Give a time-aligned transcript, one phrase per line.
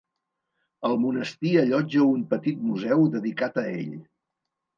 [0.87, 3.95] El monestir allotja un petit museu dedicat a ell.